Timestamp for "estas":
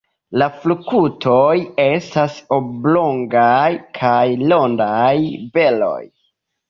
1.83-2.39